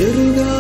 [0.01, 0.60] ఎరుగా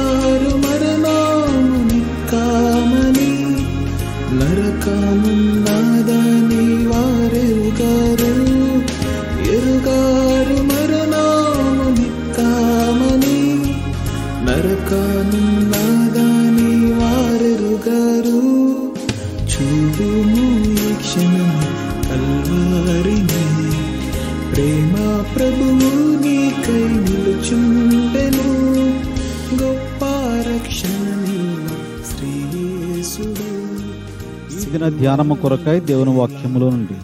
[34.81, 36.95] దిన ధ్యానము కొరకై దేవుని వాక్యములో నుండి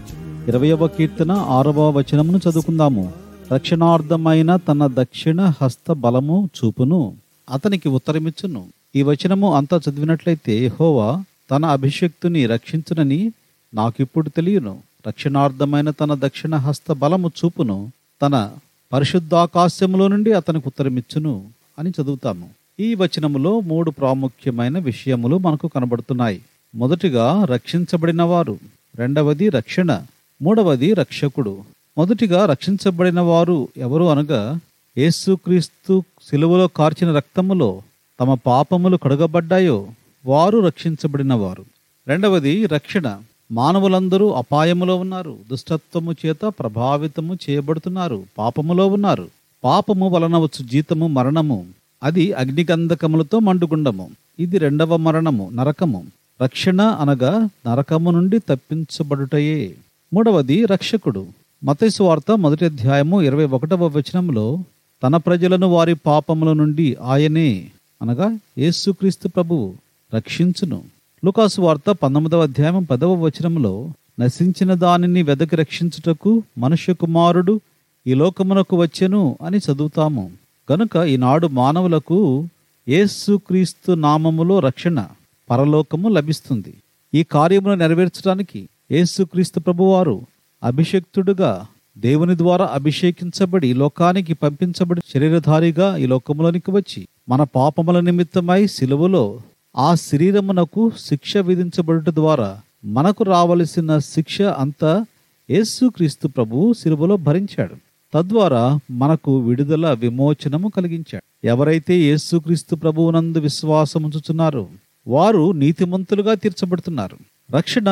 [0.49, 3.13] ఇరవయవ కీర్తన ఆరవ వచనమును చదువుకుందాము.
[3.53, 7.15] రక్షణార్థమైన తన దక్షిణ హస్త బలము చూపును
[7.51, 8.65] అతనికి ఉత్తరమిచ్చును.
[8.97, 13.33] ఈ వచనము అంతా చదివినట్లయితే హోవా తన అభిషక్తుని రక్షించునని
[13.75, 14.79] నాకిప్పుడు తెలియను.
[15.07, 18.51] రక్షణార్థమైన తన దక్షిణ హస్త బలము చూపును తన
[18.93, 21.45] పరిశుద్ధాకాశములో నుండి అతనికి ఉత్తరమిచ్చును
[21.79, 22.49] అని చదువుతాము.
[22.81, 26.43] ఈ వచనములో మూడు ప్రాముఖ్యమైన విషయములు మనకు కనబడుతున్నాయి.
[26.77, 28.59] మొదటిగా రక్షించబడినవారు.
[28.97, 30.03] రెండవది రక్షణ.
[30.43, 31.59] మూడవది రక్షకుడు.
[31.99, 34.59] మొదటిగా రక్షించబడిన వారు ఎవరు అనగా
[34.99, 37.83] యేసుక్రీస్తు సిలువలో కార్చిన రక్తములో
[38.21, 39.87] తమ పాపములు కడుగబడ్డాయో
[40.27, 41.65] వారు రక్షించబడినవారు.
[42.09, 43.19] రెండవది రక్షణ.
[43.53, 45.39] మానవులందరూ అపాయములో ఉన్నారు.
[45.51, 48.25] దుష్టత్వము చేత ప్రభావితము చేయబడుతున్నారు.
[48.39, 49.29] పాపములో ఉన్నారు.
[49.65, 51.67] పాపము వలన వచ్చు జీతము మరణము.
[52.03, 54.11] అది అగ్నిగంధకములతో మండుగుండము.
[54.39, 56.05] ఇది రెండవ మరణము నరకము.
[56.43, 59.75] రక్షణ అనగా నరకము నుండి తప్పించబడుటయే.
[60.15, 61.27] మూడవది రక్షకుడు.
[61.65, 64.59] మతైసు వార్త మొదటి అధ్యాయము ఇరవై ఒకటవ వచనంలో
[65.03, 67.69] తన ప్రజలను వారి పాపముల నుండి ఆయనే
[68.03, 69.75] అనగా యేసుక్రీస్తు ప్రభువు
[70.15, 70.83] రక్షించును.
[71.25, 77.61] లుకాసు వార్త పంతొమ్మిదవ అధ్యాయం పదవ వచనంలో నశించిన దానిని వెదకి రక్షించుటకు మనుష్య కుమారుడు
[78.07, 80.31] ఈ లోకమునకు వచ్చెను అని చదువుతాము.
[80.69, 82.49] కనుక ఈనాడు మానవులకు
[82.89, 85.05] యేసుక్రీస్తు నామములో రక్షణ.
[85.51, 86.75] పరలోకము లభిస్తుంది.
[87.15, 90.23] ఈ కార్యమును నెరవేర్చడానికి యేసుక్రీస్తు ప్రభువారు
[90.63, 91.67] అభిషక్తుడుగా
[91.99, 99.41] దేవుని ద్వారా అభిషేకించబడి లోకానికి పంపించబడి శరీరధారిగా ఈ లోకములోనికి వచ్చి మన పాపముల నిమిత్తమై సిలువలో
[99.77, 105.05] ఆ శరీరమునకు శిక్ష విధించబడుట ద్వారా మనకు రావలసిన శిక్ష అంతా
[105.51, 107.75] యేసుక్రీస్తు ప్రభువు సిలువలో భరించాడు.
[108.15, 111.47] తద్వారా మనకు విడుదల విమోచనము కలిగించాడు.
[111.47, 114.67] ఎవరైతే యేసుక్రీస్తు ప్రభువునందు విశ్వాసముంచుచున్నారో
[115.07, 117.17] వారు నీతిమంతులుగా తీర్చబడుతున్నారు.
[117.51, 117.91] రక్షణ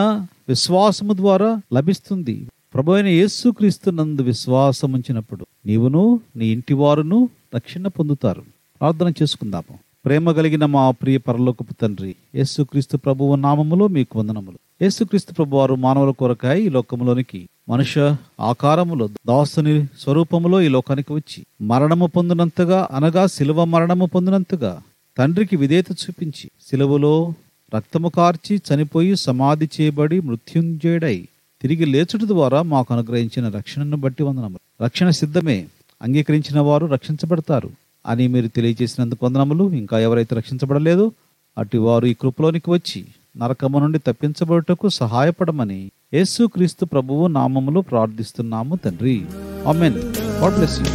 [0.49, 2.47] విశ్వాసము ద్వారా లభిస్తుంది.
[2.75, 8.43] ప్రభు అయిన యేసుక్రీస్తు నందు విశ్వాసం ఉంచినప్పుడు నీవును నీ ఇంటి వారును రక్షణ పొందుతారు.
[8.81, 9.79] ప్రార్థన చేసుకుందాము.
[10.05, 14.59] ప్రేమ కలిగిన మా ప్రియ పరలోకపు తండ్రి యేసుక్రీస్తు ప్రభువు నామములో మీకు వందనములు.
[14.83, 22.07] యేసుక్రీస్తు ప్రభు వారు మానవుల కొరకాయ ఈ లోకములోనికి మనుష్య ఆకారములో దాసుని స్వరూపములో ఈ లోకానికి వచ్చి మరణము
[22.07, 24.83] పొందినంతగా అనగా శిలువ మరణము పొందినంతగా
[25.19, 27.35] తండ్రికి విధేయత చూపించి శిలువలో
[27.77, 31.29] రక్తము కార్చి చనిపోయి సమాధి చేయబడి మృత్యుంజయుడై
[31.63, 34.85] తిరిగి లేచుట ద్వారా మాకు అనుగ్రహించిన రక్షణను బట్టి వందనములు.
[34.85, 35.67] రక్షణ సిద్ధమే.
[36.03, 37.71] అంగీకరించిన వారు రక్షించబడతారు.
[38.07, 39.71] అని మీరు తెలియజేసినందుకు వందనములు.
[39.71, 41.13] ఇంకా ఎవరైతే రక్షించబడలేదు
[41.59, 43.05] అటు వారు ఈ కృపలోనికి వచ్చి
[43.37, 49.23] నరకము నుండి తప్పించబడుటకు సహాయపడమని యేసుక్రీస్తు ప్రభువు నామములు ప్రార్థిస్తున్నాము తండ్రి.
[49.67, 49.95] ఆమెన్.
[50.43, 50.87] God bless you.